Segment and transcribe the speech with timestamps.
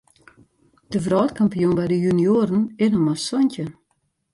[0.91, 3.69] De wrâldkampioen by de junioaren is noch mar santjin.